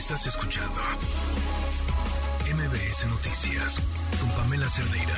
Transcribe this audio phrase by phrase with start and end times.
[0.00, 0.80] Estás escuchando
[2.56, 3.78] MBS Noticias
[4.18, 5.12] con Pamela Cerdeira.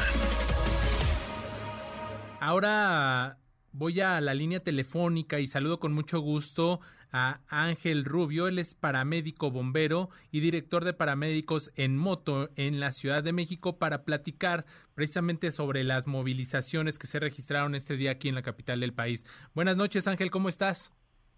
[2.41, 3.37] Ahora
[3.71, 6.81] voy a la línea telefónica y saludo con mucho gusto
[7.13, 8.49] a Ángel Rubio.
[8.49, 13.79] Él es paramédico bombero y director de paramédicos en moto en la Ciudad de México
[13.79, 14.65] para platicar
[14.97, 19.25] precisamente sobre las movilizaciones que se registraron este día aquí en la capital del país.
[19.55, 20.93] Buenas noches, Ángel, ¿cómo estás?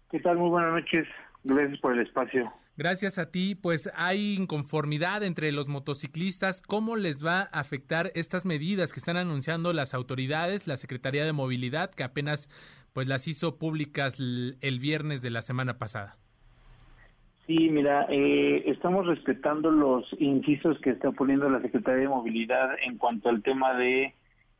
[0.09, 0.35] ¿Qué tal?
[0.37, 1.07] Muy buenas noches.
[1.43, 2.51] Gracias por el espacio.
[2.77, 3.55] Gracias a ti.
[3.55, 6.61] Pues hay inconformidad entre los motociclistas.
[6.61, 11.31] ¿Cómo les va a afectar estas medidas que están anunciando las autoridades, la Secretaría de
[11.31, 12.49] Movilidad, que apenas
[12.93, 16.17] pues las hizo públicas el viernes de la semana pasada?
[17.47, 22.97] Sí, mira, eh, estamos respetando los incisos que está poniendo la Secretaría de Movilidad en
[22.97, 24.13] cuanto al tema de eh,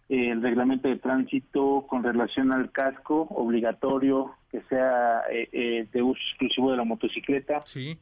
[0.07, 6.71] el reglamento de tránsito con relación al casco obligatorio que sea eh, de uso exclusivo
[6.71, 7.61] de la motocicleta.
[7.65, 7.97] Sí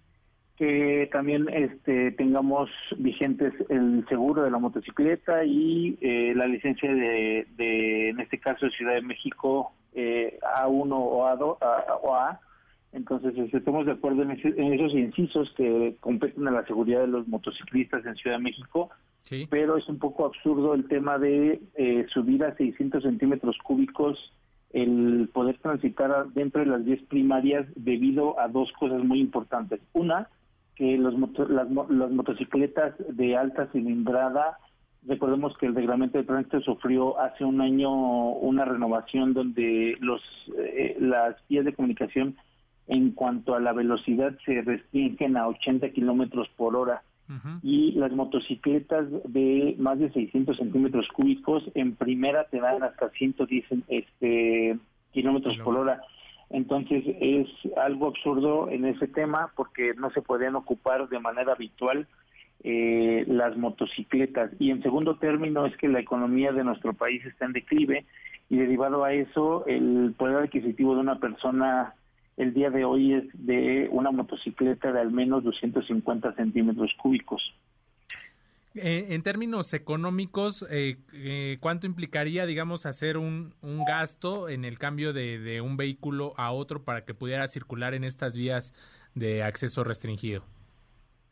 [0.57, 7.47] que también este, tengamos vigentes el seguro de la motocicleta y eh, la licencia de,
[7.57, 11.57] de, en este caso, Ciudad de México eh, A1 o A2
[12.03, 12.39] o A.
[12.91, 17.27] Entonces, este, estamos de acuerdo en, esos incisos que competen a la seguridad de los
[17.27, 18.91] motociclistas en Ciudad de México,
[19.23, 19.47] sí.
[19.49, 24.19] pero es un poco absurdo el tema de eh, subir a 600 centímetros cúbicos
[24.73, 29.79] el poder transitar dentro de las vías primarias debido a dos cosas muy importantes.
[29.93, 30.29] Una,
[30.75, 31.13] que los
[31.49, 34.57] las, motocicletas de alta cilindrada,
[35.05, 40.21] recordemos que el reglamento de tránsito sufrió hace un año una renovación donde los
[40.57, 42.35] eh, las vías de comunicación
[42.87, 47.03] en cuanto a la velocidad se restringen a 80 kilómetros por hora.
[47.63, 53.65] Y las motocicletas de más de 600 centímetros cúbicos en primera te dan hasta 110
[53.87, 54.77] este
[55.13, 56.01] kilómetros por hora
[56.53, 62.07] entonces es algo absurdo en ese tema porque no se podían ocupar de manera habitual
[62.63, 64.51] eh, las motocicletas.
[64.59, 68.05] Y en segundo término es que la economía de nuestro país está en declive
[68.49, 71.95] y derivado a eso el poder adquisitivo de una persona
[72.37, 77.41] el día de hoy es de una motocicleta de al menos 250 centímetros cúbicos.
[78.75, 85.13] En términos económicos, eh, eh, ¿cuánto implicaría, digamos, hacer un, un gasto en el cambio
[85.13, 88.73] de, de, un vehículo a otro para que pudiera circular en estas vías
[89.13, 90.41] de acceso restringido?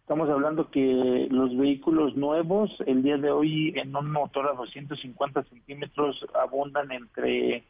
[0.01, 5.43] Estamos hablando que los vehículos nuevos, el día de hoy, en un motor a 250
[5.45, 7.63] centímetros, abundan entre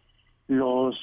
[0.50, 0.98] los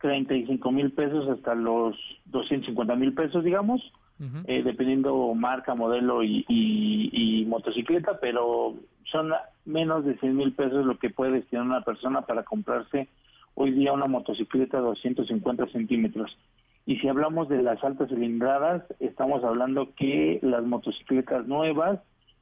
[0.00, 1.94] 35 mil pesos hasta los
[2.24, 3.82] 250 mil pesos, digamos
[4.20, 8.74] eh, dependiendo marca, modelo y, motocicleta, pero
[9.10, 9.32] son
[9.64, 13.08] menos de 100 mil pesos lo que puede destinar una persona para comprarse
[13.54, 16.36] hoy día una motocicleta de 250 centímetros.
[16.84, 22.00] Y si hablamos de las altas cilindradas, estamos hablando que las motocicletas nuevas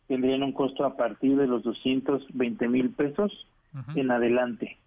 [0.09, 3.47] tendrían un costo a partir de los 220 mil pesos
[3.95, 4.79] en adelante.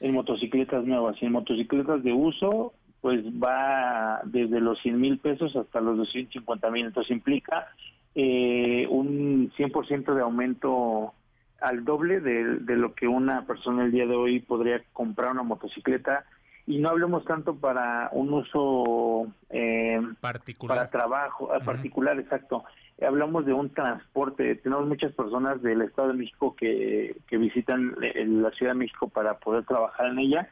[0.00, 5.54] En motocicletas nuevas y en motocicletas de uso pues va desde los 100 mil pesos
[5.56, 6.86] hasta los 250 mil.
[6.86, 7.68] Entonces implica
[8.14, 11.14] eh, un 100% de aumento
[11.60, 16.24] al doble de, lo que una persona el día de hoy podría comprar una motocicleta.
[16.66, 20.76] Y no hablemos tanto para un uso eh, particular.
[20.76, 22.64] para trabajo, particular, exacto
[23.06, 24.56] hablamos de un transporte.
[24.56, 29.08] Tenemos muchas personas del Estado de México que, que visitan eh, la Ciudad de México
[29.08, 30.48] para poder trabajar en ella.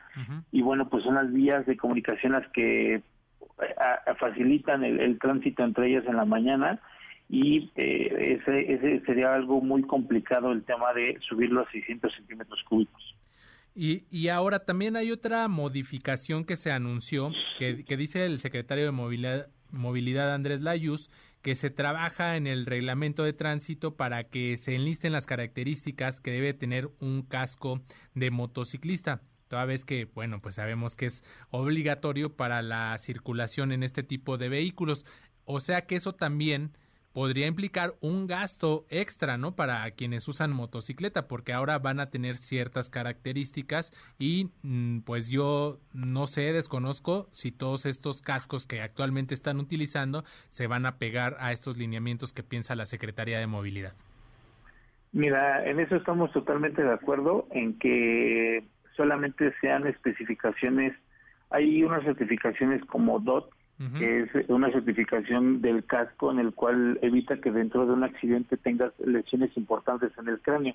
[0.53, 3.03] Y bueno, pues son las vías de comunicación las que eh,
[4.19, 6.81] facilitan el, tránsito entre ellas en la mañana.
[7.28, 12.62] Y eh, ese, ese sería algo muy complicado el tema de subirlo a 600 centímetros
[12.69, 13.14] cúbicos.
[13.75, 18.87] Y, y ahora también hay otra modificación que se anunció, que, que dice el secretario
[18.87, 21.11] de Movilidad, Movilidad Andrés Layuz,
[21.43, 26.33] que se trabaja en el reglamento de tránsito para que se enlisten las características que
[26.33, 27.81] debe tener un casco
[28.15, 33.83] de motociclista toda vez que, bueno, pues sabemos que es obligatorio para la circulación en
[33.83, 35.06] este tipo de vehículos.
[35.45, 36.76] O sea que eso también
[37.12, 39.56] podría implicar un gasto extra, ¿no?
[39.56, 45.81] Para quienes usan motocicleta, porque ahora van a tener ciertas características y mm, pues yo
[45.94, 51.37] no sé, desconozco si todos estos cascos que actualmente están utilizando se van a pegar
[51.40, 53.94] a estos lineamientos que piensa la Secretaría de Movilidad.
[55.12, 58.64] Mira, en eso estamos totalmente de acuerdo, en que
[58.94, 60.93] solamente sean especificaciones,
[61.50, 63.50] hay unas certificaciones como DOT,
[63.96, 68.56] que es una certificación del casco en el cual evita que dentro de un accidente
[68.56, 70.75] tengas lesiones importantes en el cráneo.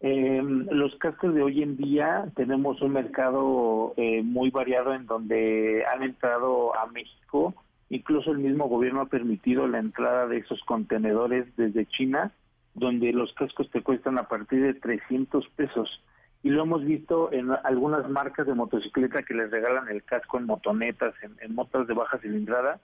[0.00, 5.84] Eh, los cascos de hoy en día tenemos un mercado eh, muy variado en donde
[5.86, 7.54] han entrado a México
[7.90, 12.32] Incluso el mismo gobierno ha permitido la entrada de esos contenedores desde China,
[12.74, 16.02] donde los cascos te cuestan a partir de 300 pesos.
[16.42, 20.46] Y lo hemos visto en algunas marcas de motocicleta que les regalan el casco en
[20.46, 22.80] motonetas, en, motos de baja cilindrada,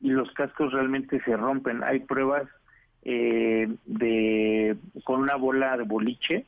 [0.00, 1.82] y los cascos realmente se rompen.
[1.82, 2.44] Hay pruebas
[3.02, 6.46] eh, de con una bola de boliche,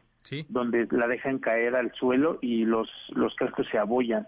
[0.48, 4.26] donde la dejan caer al suelo y los, los cascos se abollan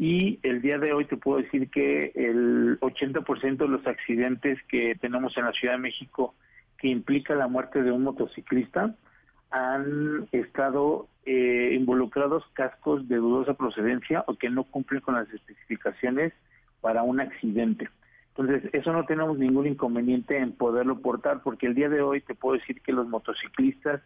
[0.00, 4.94] y el día de hoy te puedo decir que el 80% de los accidentes que
[4.94, 6.34] tenemos en la Ciudad de México
[6.78, 8.94] que implica la muerte de un motociclista
[9.50, 16.32] han estado eh, involucrados cascos de dudosa procedencia o que no cumplen con las especificaciones
[16.80, 17.88] para un accidente.
[18.36, 22.34] Entonces, eso no tenemos ningún inconveniente en poderlo portar, porque el día de hoy te
[22.34, 24.00] puedo decir que los motociclistas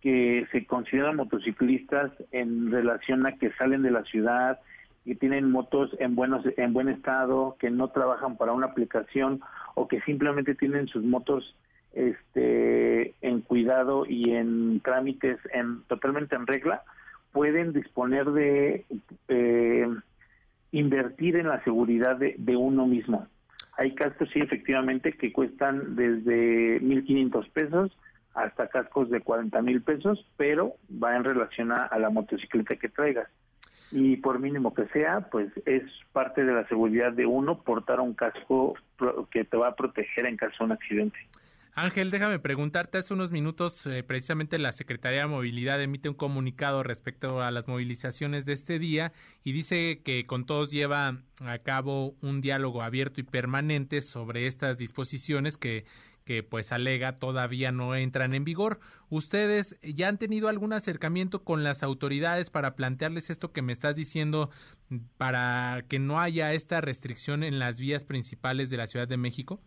[0.00, 4.60] que se consideran motociclistas en relación a que salen de la ciudad,
[5.04, 9.40] que tienen motos en buenos en buen estado, que no trabajan para una aplicación
[9.74, 11.54] o que simplemente tienen sus motos
[11.96, 16.82] este en cuidado y en trámites en totalmente en regla,
[17.32, 18.84] pueden disponer de
[19.28, 19.88] eh,
[20.72, 23.26] invertir en la seguridad de, uno mismo.
[23.78, 27.98] Hay cascos, sí, efectivamente, que cuestan desde 1.500 pesos
[28.34, 33.28] hasta cascos de 40 mil pesos, pero va en relación a la motocicleta que traigas
[33.90, 35.82] y por mínimo que sea, pues es
[36.12, 38.74] parte de la seguridad de uno portar un casco
[39.30, 41.18] que te va a proteger en caso de un accidente.
[41.78, 46.82] Ángel, déjame preguntarte, hace unos minutos eh, precisamente la Secretaría de Movilidad emite un comunicado
[46.82, 49.12] respecto a las movilizaciones de este día
[49.44, 54.78] y dice que con todos lleva a cabo un diálogo abierto y permanente sobre estas
[54.78, 55.84] disposiciones que,
[56.24, 58.80] que pues alega todavía no entran en vigor.
[59.10, 63.96] ¿Ustedes ya han tenido algún acercamiento con las autoridades para plantearles esto que me estás
[63.96, 64.48] diciendo
[65.18, 69.60] para que no haya esta restricción en las vías principales de la Ciudad de México?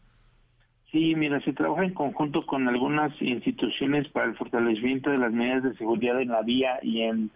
[0.91, 5.63] Sí, mira, se trabaja en conjunto con algunas instituciones para el fortalecimiento de las medidas
[5.63, 7.29] de seguridad en la vía y en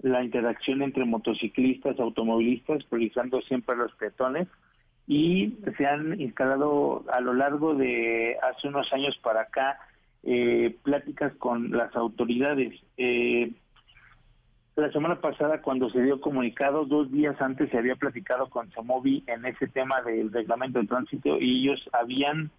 [0.00, 4.46] la interacción entre motociclistas, automovilistas, priorizando siempre a los peatones
[5.08, 9.78] y se han instalado a lo largo de hace unos años para acá
[10.22, 12.80] eh, pláticas con las autoridades.
[12.96, 13.50] Eh,
[14.76, 19.24] la semana pasada, cuando se dio comunicado, dos días antes se había platicado con Samovi
[19.26, 22.52] en ese tema del reglamento de tránsito y ellos habían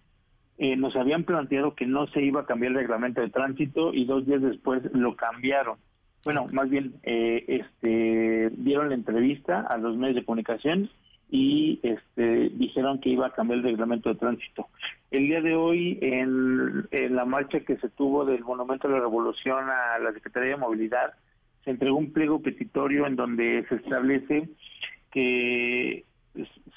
[0.62, 4.04] eh, nos habían planteado que no se iba a cambiar el reglamento de tránsito y
[4.04, 5.76] dos días después lo cambiaron.
[6.24, 10.88] Bueno, más bien eh, este, dieron la entrevista a los medios de comunicación
[11.28, 14.68] y este, dijeron que iba a cambiar el reglamento de tránsito.
[15.10, 19.64] El día de hoy, en, la marcha que se tuvo del Monumento de la Revolución
[19.68, 21.12] a la Secretaría de Movilidad,
[21.64, 24.48] se entregó un pliego petitorio en donde se establece
[25.10, 26.04] que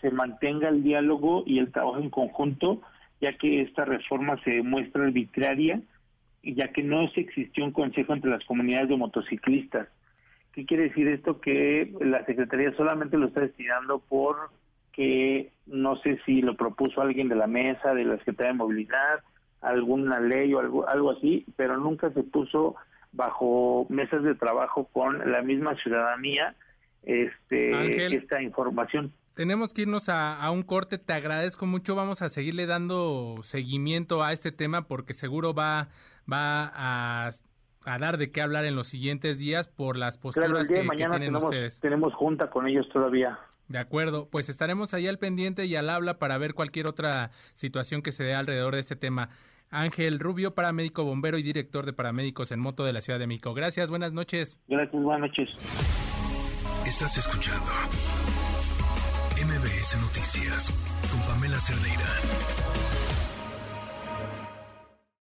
[0.02, 2.82] se mantenga el diálogo y el trabajo en conjunto,
[3.22, 5.82] ya que esta reforma se muestra arbitraria,
[6.44, 9.88] ya que no se existió un consejo entre las comunidades de motociclistas
[10.56, 11.42] ¿Qué quiere decir esto?
[11.42, 14.38] Que la Secretaría solamente lo está destinando por
[14.94, 19.20] que no sé si lo propuso alguien de la mesa, de la Secretaría de Movilidad,
[19.60, 22.78] alguna ley o algo, algo así, pero nunca se puso
[23.12, 26.56] bajo mesas de trabajo con la misma ciudadanía
[27.04, 29.12] este, esta información.
[29.36, 30.98] Tenemos que irnos a, a, un corte.
[30.98, 31.96] Te agradezco mucho.
[31.96, 35.90] Vamos a seguirle dando seguimiento a este tema porque seguro va,
[36.32, 37.32] va a
[37.86, 41.44] a dar de qué hablar en los siguientes días por las posturas que, tienen tenemos,
[41.44, 41.80] ustedes.
[41.80, 43.40] Tenemos junta con ellos todavía.
[43.68, 48.02] De acuerdo, pues estaremos ahí al pendiente y al habla para ver cualquier otra situación
[48.02, 49.30] que se dé alrededor de este tema.
[49.70, 53.54] Ángel Rubio, paramédico bombero y director de paramédicos en moto de la Ciudad de México.
[53.54, 54.60] Gracias, buenas noches.
[54.68, 55.50] Gracias, buenas noches.
[56.86, 57.72] Estás escuchando
[59.66, 60.70] MBS Noticias
[61.10, 63.25] con Pamela Cerdeira.